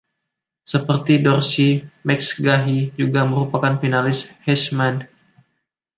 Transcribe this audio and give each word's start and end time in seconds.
Seperti 0.73 1.13
Dorsey, 1.27 1.71
McGahee 2.07 2.83
juga 3.01 3.21
merupakan 3.31 3.73
finalis 3.81 4.19
Heisman. 4.49 4.95